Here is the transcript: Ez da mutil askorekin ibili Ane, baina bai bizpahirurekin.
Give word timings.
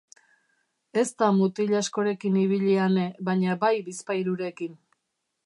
Ez 1.01 1.11
da 1.23 1.27
mutil 1.39 1.75
askorekin 1.81 2.39
ibili 2.45 2.73
Ane, 2.87 3.05
baina 3.29 3.59
bai 3.67 3.73
bizpahirurekin. 3.93 4.75